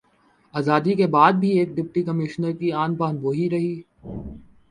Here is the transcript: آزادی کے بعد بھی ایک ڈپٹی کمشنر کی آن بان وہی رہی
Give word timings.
آزادی 0.53 0.93
کے 0.95 1.07
بعد 1.07 1.33
بھی 1.33 1.49
ایک 1.59 1.75
ڈپٹی 1.75 2.03
کمشنر 2.03 2.51
کی 2.59 2.71
آن 2.75 2.95
بان 2.95 3.17
وہی 3.21 3.49
رہی 3.49 3.73